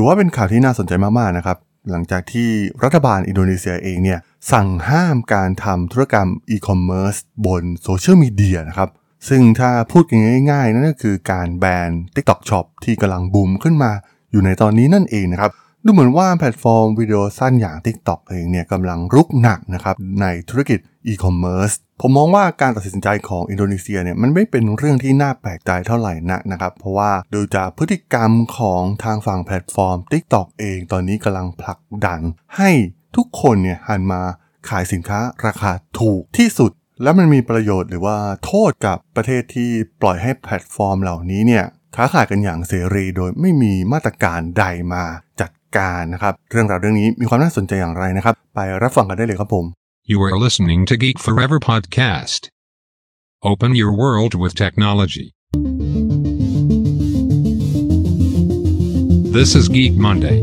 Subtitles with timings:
[0.00, 1.58] ถือว่าเป็นข่าวที่น่าสนใจมากๆนะครับ
[1.90, 2.48] หลังจากที่
[2.84, 4.18] รัฐบาลอินโดนีเซียเองเนี่ย
[4.52, 8.88] สั่งห้ามการทำธุรกรรมอีคอมเมิร์ซบนโซเชียลมีเดียนะครับ
[9.28, 10.18] ซึ่งถ้าพูดกัน
[10.50, 13.92] ง่ายๆ นั่นก็คือการแบน TikTok Shop ที่กำลังบูมขึ้นมา
[14.32, 15.50] อยู่ในตอนนี้นั่นเองนะครับ
[15.84, 21.70] ดูเหมือนว่าแพลตฟอร์มวิดีโอสั้นอย่าง TikTok เองเนี่ยกำลังรุกหนักนะครับในธุรกิจอีคอมเมิร์ซ
[22.00, 32.20] ผมมองว่าการตัดสินใจของอินโดนีเซียเนี่ยมันไม่เป็นเรื่องที่น่าแปลกใจเท่าไหร่นักนะครับ เพราะว่าดูจากพฤติกรรมของทางฝั่งแพลตฟอร์ม TikTok เองตอนนี้กำลังผลักดัน
[32.56, 32.70] ให้
[33.16, 34.22] ทุกคนเนี่ยหันมา
[34.68, 36.70] ขายสินค้าราคาถูกที่สุด
[37.02, 39.70] และมันมีประโยชน์หรือว่าโทษกับประเทศที่
[40.00, 41.64] ปล่อยให้แพลตฟอร์มเหล่านี้เนี่ย
[41.96, 45.04] ค้าขายกันอย่างเสรีโดยไม่มีมาตรการใดมา
[45.40, 49.66] จัด การนะครับ เรื่องราวเรื่องนี้มีความน่าสนใจอย่างไรนะครับ ไปรับฟังกันได้เลยครับผม
[50.12, 52.48] You are listening to Geek Forever podcast.
[53.50, 55.26] Open your world with technology.
[59.36, 60.38] This is Geek Monday.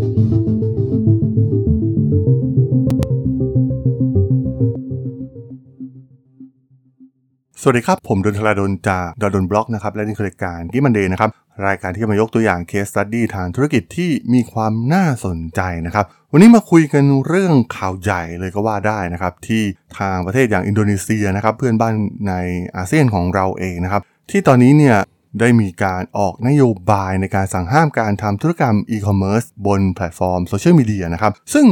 [7.68, 11.30] สวัสดีครับ ผมดนทลาดนจากดนบล็อกนะครับ และนี่คือรายการที่มันเดย์นะครับ
[11.68, 19.62] รายการที่จะมายกตัวอย่างเคสตัดดี้ทางธุรกิจที่มีความน่าสนใจนะครับ วันนี้มาคุยกันเรื่องข่าวใหญ่เลยก็ว่าได้นะครับ ที่
[20.00, 21.94] ทางประเทศอย่างอินโดนีเซียนะครับ เพื่อนบ้าน
[22.30, 22.34] ใน
[22.76, 24.98] อาเซียนของเราเองนะครับ ที่ตอนนี้เนี่ย
[25.40, 31.68] ได้มีการออกนโยบายในการสั่งห้ามการทำธุรกรรมอีคอมเมิร์ซบนแพลตฟอร์มโซเชียลมีเดียนะครับซึ่ง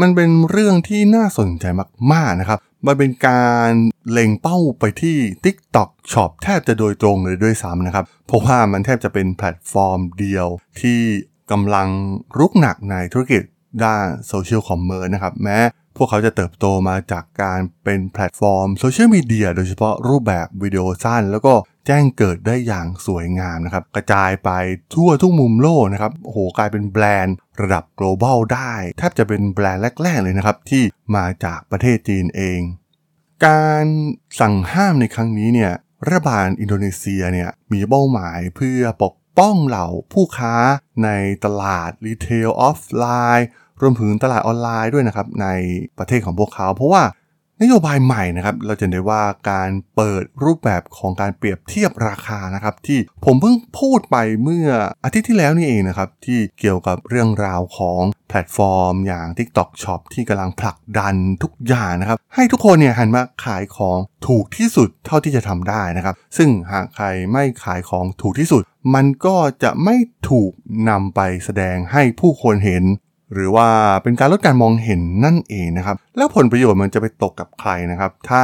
[0.00, 1.64] มันเป็นเรื่องที่น่าสนใจ
[2.12, 3.70] มากๆนะครับ มันเป็นการ
[4.10, 10.46] เล็งเป้าไปที่ TikTok Shop แทบจะโดยตรงเลยด้วยซ้ำนะครับ เพราะว่ามันแทบจะเป็นแพลตฟอร์มเดียว
[10.80, 11.00] ที่
[11.50, 11.88] กำลัง
[12.38, 13.42] รุกหนักในธุรกิจ
[13.84, 15.58] ด้าน social commerce นะครับ แม้
[15.96, 21.54] พวกเขาจะเติบโตมาจากการเป็นแพลตฟอร์มโซเชียลมีเดียโดยเฉพาะรูปแบบวิดีโอสั้น แล้วก็
[21.86, 24.50] แจ้งเกิดได้อย่างสวยงามนะครับ กระจายไป
[24.94, 30.82] ทั่วทุกมุมโลกนะครับโอ้โหกลายเป็นแบรนด์ระดับ global ได้ แทบจะเป็นแบรนด์แรก ๆ เลยนะครับ ที่
[31.16, 32.60] มาจากประเทศจีนเอง
[33.46, 33.84] การ
[34.40, 35.72] สั่งห้ามในครั้งนี้เนี่ย
[36.04, 40.56] รัฐบาลอินโดนีเซียเนี่ยมีเป้าหมายเพื่อปกป้องเหล่าผู้ค้า
[41.04, 41.10] ใน
[41.44, 43.06] ตลาด retail ออฟไล
[43.38, 43.48] น์
[43.82, 45.46] รวมถึงตลาดออนไลน์ด้วยนะครับใน
[45.98, 47.04] ประเทศของพวกเขา เพราะว่า
[47.62, 54.68] นโยบายใหม่นะครับ เราจะเห็นได้ว่าการเปิดรูปแบบของการเปรียบเทียบราคานะครับ ที่ผมเพิ่งพูดไปเมื่อ
[55.04, 68.62] อาทิตย์ที่แล้วนี่เองนะครับ ที่เกี่ยวกับเรื่องราวของแพลตฟอร์ม อย่าง TikTok Shop ที่กำลังผลักดันทุกอย่างนะครับ ให้ทุกคนเนี่ยหันมาขายของถูกที่สุดเท่าที่จะทำได้นะครับ ซึ่งหากใครไม่ขายของถูกที่สุด
[68.94, 69.96] มันก็จะไม่
[70.30, 70.50] ถูก
[70.88, 72.84] นำไปแสดงให้ผู้คนเห็น
[73.32, 73.68] หรือว่า
[74.02, 78.42] เป็นการลดการมองเห็นนั่นเองนะครับ แล้วผลประโยชน์มันจะไปตกกับใครนะครับ ถ้า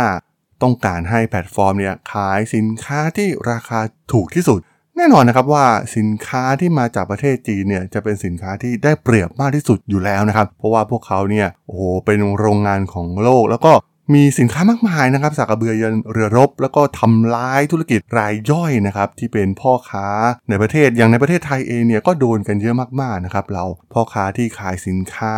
[0.62, 3.80] ต้องการให้แพลตฟอร์มเนี่ยขายสินค้าที่ราคา
[4.12, 4.60] ถูกที่สุด
[4.96, 5.66] แน่นอนนะครับว่า
[5.96, 13.72] สินค้าที่มาจากประเทศจีนเนี่ยจะเป็นสินค้าที่ได้เปรียบมากที่สุดอยู่แล้วนะครับ เพราะว่าพวกเขาเนี่ยโอ้โหเป็นโรงงานของโลก แล้วก็
[14.14, 20.08] มีสินค้ามากมายนะครับสักกระเบือยันเรือรบ แล้วก็ทำร้ายธุรกิจรายย่อยนะครับที่เป็นพ่อค้า
[20.48, 25.34] ในประเทศอย่างในประเทศไทยเองเนี่ยก็โดนกันเยอะมากๆนะครับเราพ่อค้าที่ขายสินค้า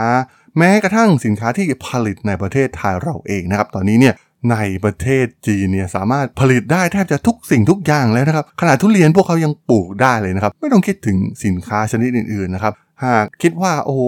[0.58, 4.14] แม้กระทั่งสินค้าที่ผลิตในประเทศไทยเราเองนะครับตอนนี้เนี่ย
[4.50, 12.72] ในประเทศจีนเนี่ยสามารถผลิตได้แทบจะทุกสิ่งทุกอย่างแล้วนะครับขนาดทุเรียนพวกเขายังปลูกได้เลยนะครับ ไม่ต้องคิดถึงสินค้าชนิดอื่นๆนะครับ
[13.04, 14.02] หากคิดว่าโอ้โห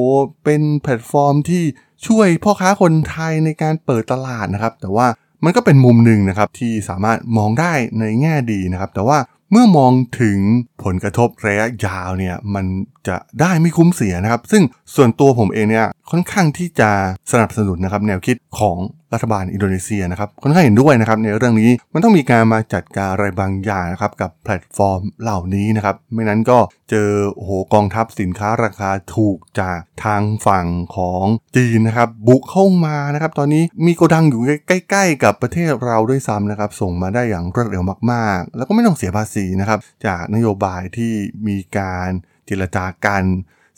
[0.44, 1.62] เป็นแพลตฟอร์มที่
[2.06, 5.06] ช่วยพ่อค้าคนไทยในการเปิดตลาดนะครับ แต่ว่า
[5.44, 9.18] มันก็เป็นมุมหนึ่งนะครับที่สามารถมองได้ในแง่ดีนะครับ แต่ว่า
[9.50, 10.38] เมื่อมองถึง
[10.84, 12.66] ผลกระทบระยะยาวเนี่ยมัน
[13.08, 14.62] จะได้ไม่คุ้มเสียนะครับ ซึ่ง
[14.94, 16.90] ส่วนตัวผมเองเนี่ยค่อนข้างที่จะ
[17.32, 18.78] สนับสนุนนะครับแนวคิดของ
[19.14, 26.58] รัฐบาลอินโดนีเซียนะครับค่อนข้างเห็นด้วยนะครับในเรื่องนี้มันต้องมีการมาจัดการอะไรบางอย่างนะครับกับแพลตฟอร์มเหล่านี้นะครับไม่นั้นก็
[26.90, 31.24] เจอโอ้โหกองทัพสินค้าราคาถูกจากทางฝั่งของ
[31.56, 41.12] จีนนะครับบุกเข้ามานะครับตอนนี้มีโกดังอยู่ใกล้ ๆ กับประเทศเราด้วยซ้ำนะครับส่งมาได้อย่างรวดเร็วมากๆ แล้วก็ไม่ต้องเสียภาษีนะครับจากนโยบายที่
[41.48, 42.10] มีการ
[42.46, 43.24] เจรจากัน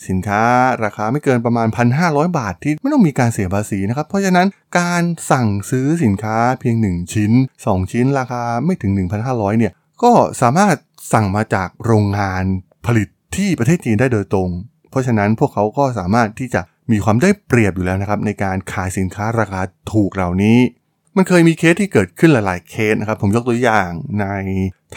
[0.06, 0.42] สินค้า
[0.84, 1.68] ราคาไม่เกินประมาณ
[2.02, 4.46] 1,500 บาทที่ไม่ต้องมีการเสียภาษีนะครับ เพราะฉะนั้น
[4.78, 7.32] การสั่งซื้อสินค้าเพียง 1 ชิ้น
[7.62, 8.92] 2 ชิ้นราคาไม่ถึง
[9.26, 9.72] 1,500 เนี่ย
[10.02, 10.12] ก็
[10.42, 10.76] สามารถ
[11.12, 12.44] สั่งมาจากโรงงาน
[12.86, 14.50] ผลิตที่ประเทศจีนได้โดยตรง
[14.90, 16.60] เพราะฉะนั้นพวกเขาก็สามารถที่จะ
[16.92, 19.60] มีความได้เปรียบอยู่แล้วนะครับ ในการขายสินค้าราคา
[19.92, 20.58] ถูกเหล่านี้
[21.16, 23.90] มันเคยมีเคสที่เกิดขึ้นหลาย ๆ เคสนะครับ ผมยกตัวอย่าง
[24.20, 24.26] ใน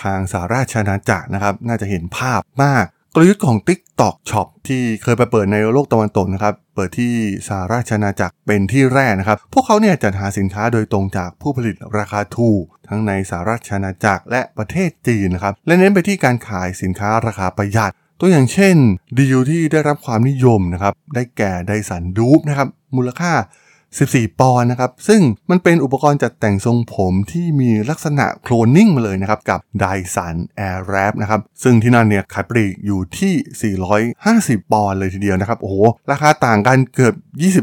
[0.01, 2.85] ทางสหราชอาณาจักรนะครับ น่าจะเห็นภาพมาก
[3.15, 7.13] กลยุทธ์ของ TikTok Shop ที่เคยไปเปิดในโลกตะวันตกนะครับ เปิดที่
[7.47, 18.75] สหราชอาณาจักรเป็นที่แรกนะครับ พวกเขาเนี่ยจัดหาสินค้าโดยตรงจากผู้ผลิตราคาถูกทั้งในสหราชอาณาจักรและประเทศจีนนะครับ และเน้นไปที่การขายสินค้าราคาประหยัด ตัวอย่างเช่น
[19.17, 23.33] ดีลที่ได้รับความนิยมนะครับ ได้แก่ไดสันดูปนะครับ มูลค่า
[23.99, 30.35] 14 ปอนด์นะครับ ซึ่งมันเป็นอุปกรณ์จัดแต่งทรงผมที่มีลักษณะโคลนนิ่งมาเลยนะครับ กับ d y s o n
[30.67, 33.75] Airwrap นะครับ ซึ่งที่นั่นเนี่ยขายปลีกอยู่ที่
[34.61, 35.75] 450 ปอนด์เลยทีเดียวนะครับ โอ้โห
[36.11, 37.15] ราคาต่างกันเกือบ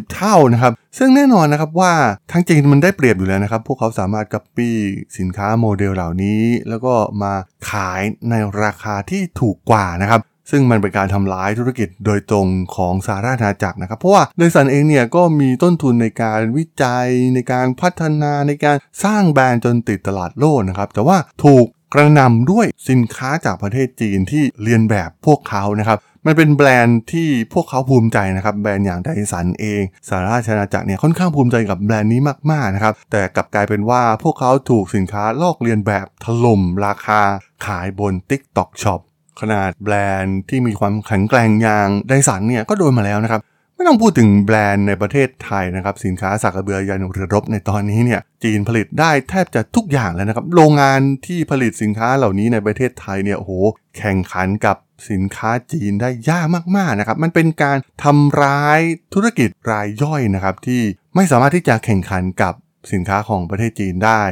[0.06, 1.92] 20 เท่านะครับ ซึ่งแน่นอนนะครับว่า
[2.32, 4.76] ทั้งจีนมันได้เปรียบอยู่แล้วนะครับ พวกเขาสามารถก๊ปปี้
[5.18, 7.34] สินค้าโมเดลเหล่านี้ แล้วก็มา
[7.70, 12.46] ขายในราคาที่ถูกกว่านะครับ ซึ่งมันเป็นการทำร้ายธุรกิจโดยตรง
[12.76, 37.20] ของสาราณาจักรนะครับ เพราะว่าโดยสันเองเนี่ยก็มีต้นทุนในการวิจัยในการพัฒนาในการสร้างแบรนด์จนติดตลาดโลกนะครับ แต่ว่าถูกกระนำด้วยสินค้าจากประเทศจีนที่เรียนแบบพวกเขานะครับมันเป็นแบรนด์ที่พวกเขาภูมิใจนะครับ แบรนด์อย่างไดสันเองสาราชนาจักรเนี่ยค่อนข้างภูมิใจกับแบรนด์นี้มากๆนะครับ แต่กลับกลายเป็นว่าพวกเขาถูกสินค้าลอกเลียนแบบถล่มราคา
[37.66, 39.00] ขายบน TikTok Shop
[39.40, 43.42] ขนาดแบรนด์ที่มีความแข็งแกร่งอย่างไดสันเนี่ยก็โดนมาแล้วนะครับ
[43.74, 53.52] ไม่ต้องพูดถึงแบรนด์ในประเทศไทยนะครับ สินค้าสักกระเบือยันเรือรบในตอนนี้เนี่ยจีนผลิตได้แทบจะทุกอย่างแล้วนะครับ โรงงานที่ผลิตสินค้าเหล่านี้ในประเทศไทยเนี่ยโอ้โห
[53.98, 54.76] แข่งขันกับ
[55.10, 56.46] สินค้าจีนได้ยาก
[56.76, 58.80] มากๆนะครับ มันเป็นการทำร้าย
[59.14, 60.82] ธุรกิจรายย่อยนะครับที่
[61.14, 62.54] ไม่สามารถที่จะแข่งขันกับ
[62.92, 64.22] สินค้าของประเทศจีนได้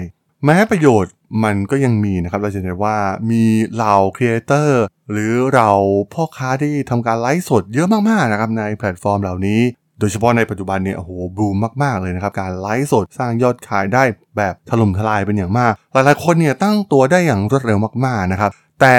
[0.44, 1.12] แม้ประโยชน์
[1.44, 2.96] มันก็ยังมีนะครับเราจะเห็นว่า
[3.30, 3.44] มี
[3.74, 5.70] เหล่าครีเอเตอร์หรือเหล่า
[6.12, 9.60] พ่อค้าที่ทำการไลฟ์สดเยอะมากๆนะครับในแพลตฟอร์มเหล่านี้
[9.98, 14.02] โดยเฉพาะในปัจจุบันเนี่ยโอ้โหบูมมากๆเลยนะครับการไลฟ์สดสร้างยอดขายได้
[14.36, 18.50] แบบถล่มทลายเป็นอย่างมาก หลายๆคนเนี่ยตั้งตัวได้อย่างรวดเร็วมากๆนะครับ
[18.80, 18.96] แต่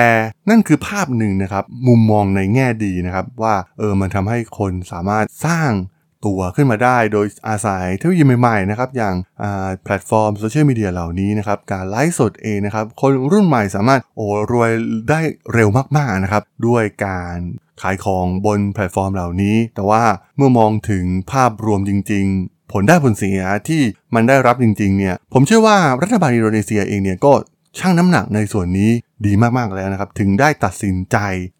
[0.49, 5.71] นั่นคือภาพหนึ่งนะครับมุมมองในแง่ดีนะครับว่าเออมันทำให้คนสามารถสร้าง
[6.25, 9.15] ตัวขึ้นมาได้โดยอาศัยเทคโนโลยีใหม่ๆนะครับอย่าง
[9.83, 14.71] แพลตฟอร์มโซเชียลมีเดียเหล่านี้นะครับการไลฟ์สดเองนะครับคนรุ่นใหม่สามารถโอ้รวย
[15.09, 15.19] ได้
[15.53, 17.37] เร็วมากๆนะครับด้วยการ
[17.81, 20.03] ขายของบนแพลตฟอร์มเหล่านี้ แต่ว่า
[20.37, 23.81] เมื่อมองถึงภาพรวมจริง ๆ ผลได้ผลเสียที่
[24.15, 27.33] มันได้รับจริงๆเนี่ยผมเชื่อว่ารัฐบาลอินโดนีเซียเองเนี่ยก็
[27.79, 28.91] ชั่งน้ำหนักในส่วนนี้
[29.25, 31.17] ดีมากๆแล้วนะครับ ถึงได้ตัดสินใจ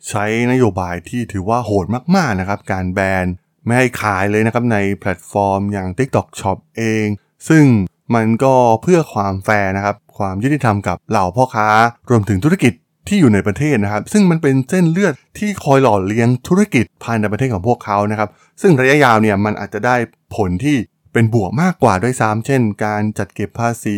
[0.10, 3.26] ใช้นโยบายที่ถือว่าโหดมากๆนะครับ การแบน
[3.68, 7.08] ไม่ให้ขายเลยนะครับในแพลตฟอร์มอย่าง TikTok Shop เอง
[7.50, 7.66] ซึ่ง
[8.16, 11.68] มันก็เพื่อความแฟร์นะครับ ความยุติธรรมกับเหล่าพ่อค้า
[12.10, 12.74] รวมถึงธุรกิจ
[13.08, 18.30] ที่อยู่ในประเทศนะครับ ซึ่งมันเป็นเส้นเลือดที่คอยหล่อเลี้ยงธุรกิจภายในประเทศของพวกเขานะครับ
[18.62, 19.96] ซึ่งระยะยาวเนี่ยมันอาจจะได้
[20.36, 20.76] ผลที่
[21.18, 23.98] เป็นบวกมากกว่าด้วยซ้ำเช่น การจัดเก็บภาษี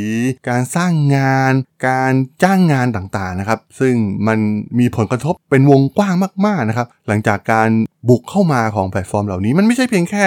[0.50, 1.54] การสร้างงาน
[1.88, 2.13] การ
[2.44, 3.94] จ้างงานต่างๆนะครับ ซึ่ง
[4.27, 4.39] มัน
[4.80, 7.69] มีผลกระทบเป็นวงกว้างมากๆนะครับ หลังจากการ
[8.10, 10.25] บุกเข้ามาของแพลตฟอร์มเหล่านี้มันไม่ใช่เพียงแค่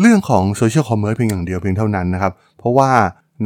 [0.00, 2.90] เรื่องของ social commerce เพียงอย่างเดียวเพียงเท่านั้นนะครับ เพราะว่า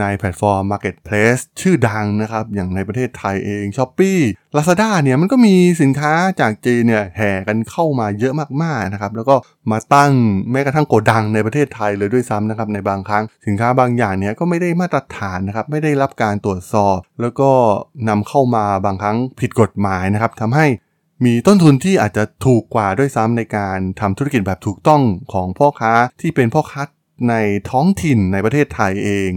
[0.00, 4.18] ในแพลตฟอร์ม Marketplace ชื่อดังนะครับ อย่างในประเทศไทยเอง Shopee
[4.56, 9.36] Lazada เนี่ยมันก็มีสินค้าจากจีนเนี่ยแห่กันเข้ามาเยอะมากๆนะครับ แล้วก็
[9.70, 10.12] มาตั้ง
[10.50, 17.50] แม้กระทั่งโกดังในประเทศไทยเลยด้วยซ้ำนะครับในบางครั้งสินค้าบางอย่างเนี่ยก็ไม่ได้มาตรฐานนะครับ ไม่ได้รับการตรวจสอบ แล้วก็
[18.08, 20.66] นำเข้ามาบางครั้งผิดกฎหมายนะครับทำให้
[21.24, 25.02] มีต้นทุนที่อาจจะถูกกว่าด้วยซ้ำในการทำธุรกิจแบบถูกต้อง
[25.32, 26.82] ของพ่อค้าที่เป็นพ่อค้า
[27.30, 27.34] ใน
[27.70, 29.30] ท้องถิ่นในประเทศไทยเอง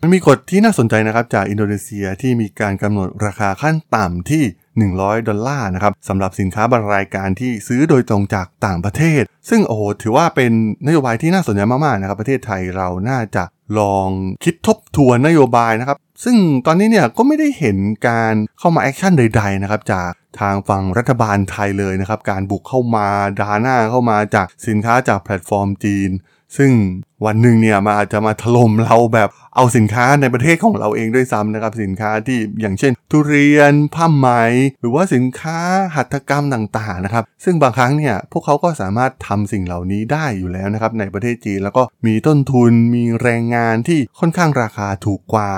[0.00, 4.44] มันมีกฎที่น่าสนใจนะครับจากอินโดนีเซียที่มีการกำหนดราคาขั้นต่ำที่
[4.84, 10.52] 100 ดอลลาร์นะครับสำหรับสินค้าบางรายการที่ซื้อโดยตรงจากต่างประเทศ ซึ่งโอ้โหถือว่าเป็น
[10.86, 13.44] นโยบายที่น่าสนใจมากๆนะครับประเทศไทยเราน่าจะ
[13.78, 14.08] ลอง
[14.44, 16.36] คิดทบทวนนโยบายนะครับซึ่ง
[16.66, 17.76] ตอนนี้เนี่ยก็ไม่ได้เห็น
[18.08, 20.10] การเข้ามา action ใดๆนะครับจาก
[20.40, 23.08] ทางฝั่งรัฐบาลไทยเลยนะครับ การบุกเข้ามา
[23.40, 26.10] ดาหน้าเข้ามาจากสินค้าจากแพลตฟอร์มจีน
[26.56, 26.70] ซึ่ง
[27.24, 34.28] วันหนึ่งเนี่ยมันอาจจะมาถล่มเราแบบเอาสินค้าในประเทศของเราเองด้วยซ้ำนะครับ สินค้าที่อย่างเช่น ทุเรียนผ้าไหม
[34.80, 35.58] หรือว่าสินค้า
[35.96, 45.52] หัตถกรรมต่างๆนะครับ ซึ่งบางครั้งเนี่ยพวกเขาก็สามารถทำสิ่งเหล่านี้ได้อยู่แล้วนะครับในประเทศจีนแล้วก็มีต้นทุนมีแรงงานที่ค่อนข้างราคาถูกกว่า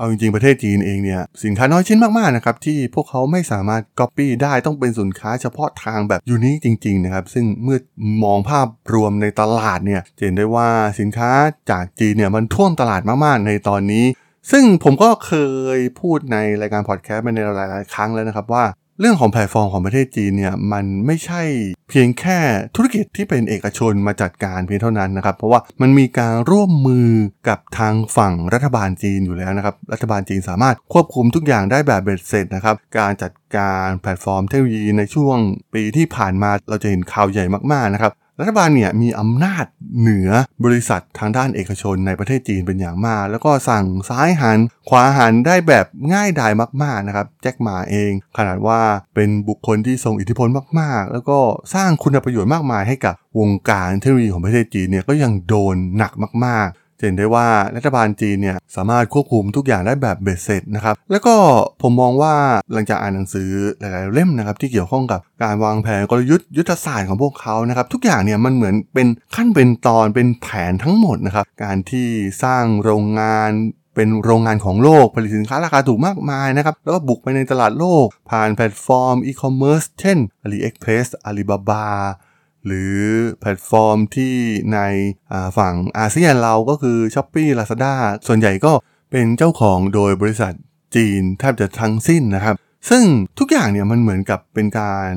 [0.00, 7.78] เอาจริงๆ ประเทศจีนเองเนี่ยสินค้าน้อยชิ้นมากๆนะครับที่พวกเขาไม่สามารถก๊อปปี้ได้ต้องเป็นสินค้าเฉพาะทางแบบ unique จริงๆนะครับซึ่งเมื่อ
[8.24, 10.68] มองภาพรวมในตลาดเนี่ยเห็นได้ว่า
[11.00, 11.30] สินค้า
[11.70, 14.04] จากจีนเนี่ยมันท่วมตลาดมากๆ ในตอนนี้
[14.50, 15.32] ซึ่งผมก็เค
[15.76, 18.64] ยพูดในรายการพอดแคสต์มาในหลาย ๆ ครั้งแล้วนะครับว่า
[19.00, 21.42] เรื่องของแพลตฟอร์มของประเทศจีนเนี่ยมันไม่ใช่
[21.90, 22.38] เพียงแค่
[22.76, 27.10] ธุรกิจที่เป็นเอกชนมาจัดการเพียงเท่านั้นนะครับ เพราะว่ามันมีการร่วมมือ
[27.48, 35.36] กับทางฝั่งรัฐบาลจีนอยู่แล้วนะครับ รัฐบาลจีนสามารถควบคุมทุกอย่างได้แบบเบ็ดเสร็จนะครับ การจัดการแพลตฟอร์มเทคโนโลยีในช่วง
[35.74, 39.64] ปีที่ผ่านมาเราจะเห็นข่าวใหญ่มาก ๆ นะครับ รัฐบาลเนี่ยมีอำนาจ
[40.00, 40.30] เหนือ
[40.64, 48.80] บริษัททางด้านเอกชนในประเทศจีนเป็นอย่างมาก แล้วก็สั่งซ้ายหันขวาหันได้แบบง่ายดายมากๆนะครับแจ็คหมาเอง ขนาดว่า
[49.14, 50.48] เป็นบุคคลที่ทรงอิทธิพล
[50.80, 51.38] มากๆ แล้วก็
[51.74, 56.12] สร้างคุณประโยชน์มากมายให้กับวงการเทคโนโลยีของประเทศจีนเนี่ยก็ยังโดนหนัก
[56.46, 61.34] มากๆ เห็นได้ว่ารัฐบาลจีนเนี่ยสามารถควบคุมทุกอย่างได้แบบเบ็ดเสร็จนะครับ แล้วก็
[61.82, 62.34] ผมมองว่า
[62.72, 72.08] หลังจากอ่านหนังสือหลาย ๆ เล่มนะครับที่เกี่ยวข้องกับการวางแผนกลยุทธ์ยุทธศาสตร์ของพวกเขานะครับทุกอย่างเนี่ยมันเหมือนเป็นขั้นเป็นตอนเป็นแผนทั้งหมดนะครับการที่
[72.42, 73.50] สร้างโรงงาน
[73.96, 81.86] เป็นโรงงานของโลกผลิตสินค้าราคาถูกมากมายนะครับ แล้วก็บุกไปในตลาดโลก ผ่านแพลตฟอร์มอีคอมเมิร์ซเช่น AliExpress Alibaba
[82.66, 82.94] หรือ
[83.40, 84.34] แพลตฟอร์มที่
[84.74, 84.78] ใน
[85.58, 87.94] ฝั่งอาเซียนเราก็คือ s h อ p e e Lazada
[88.26, 88.72] ส่วนใหญ่ก็
[89.10, 90.52] เป็นเจ้าของโดยบริษัท
[90.96, 92.54] จีนแทบจะทั้งสิ้นนะครับ
[92.90, 93.04] ซึ่ง
[93.38, 95.10] ทุกอย่างเนี่ยมันเหมือนกับเป็นการ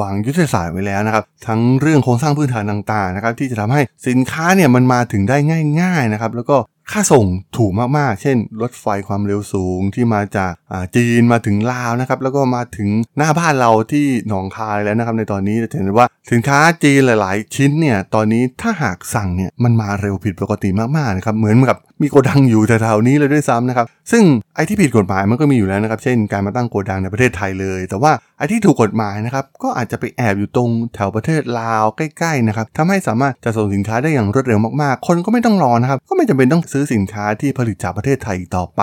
[0.00, 5.36] วางยุทธศาสตร์ไว้แล้วนะครับ ทั้งเรื่องโครงสร้างพื้นฐานต่างๆนะครับที่จะทำให้สินค้าเนี่ยมันมาถึงได้
[5.80, 6.56] ง่าย ๆนะครับ แล้วก็
[6.92, 7.26] ค่าส่ง
[7.56, 10.52] ถูกมากๆ เช่น รถไฟความเร็วสูงที่มาจาก
[10.96, 12.88] จีนมาถึงลาวนะครับ แล้วก็มาถึง
[13.18, 24.22] หน้าบ้านเราที่หนองคายแล้วนะครับในตอนนี้จะเห็นว่าสินค้าจีนหลาย ๆ ชิ้นเนี่ยตอนนี้ถ้าหากสั่งเนี่ยมันมาเร็วผิดปกติมากๆนะครับเหมือนกับมีโกดังอยู่แถวๆนี้เลยด้วยซ้ำนะครับ ซึ่ง
[24.54, 38.82] ไอ้ที่ผิดกฎหมายมันก็มีอยู่แล้วนะครับ เช่นการมาตั้งโกดังในประเทศไทยเลย แต่ว่าไอ้ที่ถูกกฎหมายนะครับก็อาจจะไปแอบอยู่ตรงแถวประเทศลาวใกล้ๆนะครับทำให้สามารถจะส่งสินค้าได้อย่างรวดเร็วมากๆ คนก็ไม่ต้องรอนะครับ ก็ไม่จำเป็นต้องซื้อสินค้าที่ผลิตจากประเทศไทยต่อไป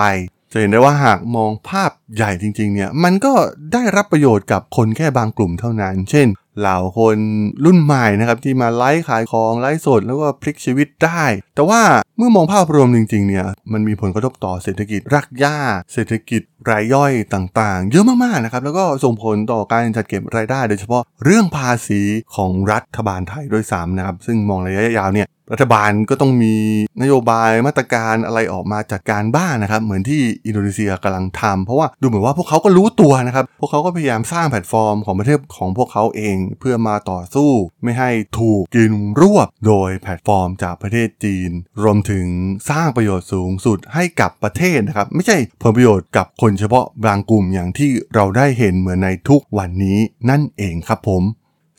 [0.52, 3.32] จะเห็นได้ว่าหากมองภาพใหญ่จริงๆเนี่ยมันก็
[3.72, 6.26] ได้รับประโยชน์กับคนแค่บางกลุ่มเท่านั้น เช่น
[6.60, 7.16] เหล่าคน
[7.64, 11.82] รุ่นใหม่นะครับที่มาไลฟ์ขายของไลฟ์สดแล้วก็พลิกชีวิตได้ แต่ว่า
[12.16, 15.58] เมื่อมองภาพรวมจริงๆเนี่ยมันมีผลกระทบต่อเศรษฐกิจรักย่า
[15.92, 22.00] เศรษฐกิจรายย่อยต่างๆ เยอะมากๆนะครับแล้วก็ส่งผลต่อการจัดเก็บรายได้ โดยเฉพาะเรื่องภาษี
[22.36, 26.54] ของรัฐบาลไทยด้วยซ้ำนะครับซึ่งมองระยะยาวเนี่ย รัฐบาลก็ต้องมี
[27.02, 37.50] นโยบายมาตรการอะไรออกมาจัดการบ้างนะครับ เหมือนที่อินโดนีเซียกำลังทำเพราะว่าดูเหมือนว่าพวกเขาก็รู้ตัวนะครับ พวกเขาก็พยายามสร้างแพลตฟอร์มของประเทศของพวกเขาเอง เพื่อมาต่อสู้
[37.82, 41.50] ไม่ให้ถูกกินรวบโดยแพลตฟอร์มจากประเทศจีน
[41.82, 42.26] รวมถึง
[42.70, 49.98] สร้างประโยชน์สูงสุดให้กับประเทศนะครับ ไม่ใช่ผลประโยชน์กับคนเฉพาะบางกลุ่มอย่างที่เราได้เห็นเหมือนในทุกวันนี้
[50.30, 51.22] นั่นเองครับผม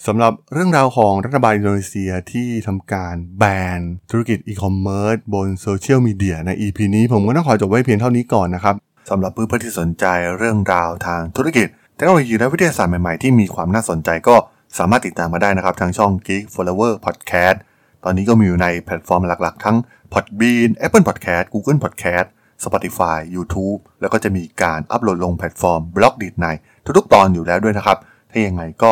[0.08, 3.44] สำหรับเรื่องราวของรัฐบาลอินโดนีเซียที่ทำการแบ
[3.78, 3.80] น
[4.12, 8.76] ธุรกิจอีคอมเมิร์ซบนโซเชียลมีเดียใน EP นี้ผมก็ต้องขอจบไว้เพียงเท่านี้ก่อนนะครับ
[9.10, 10.06] สำหรับเพื่อนๆที่สนใจ
[10.38, 14.36] เรื่องราวทางธุรกิจเทคโนโลยีและวิทยาศาสตร์ใหม่ ๆ ที่มีความน่าสนใจก็
[14.78, 17.58] สามารถติดตามมาได้นะครับ ทางช่อง Geek Forever Podcast
[18.04, 19.78] ตอนนี้ก็มีอยู่ในแพลตฟอร์มหลักๆ ทั้ง
[20.14, 22.28] Podbean Apple Podcast Google Podcast
[22.64, 26.48] Spotify YouTube แล้วก็จะมีการอัปโหลดลงแพลตฟอร์ม Blockdit ใน
[26.98, 27.98] ทุกๆ ตอนอยู่แล้วด้วยนะครับ
[28.32, 28.92] ถ้ายังไงก็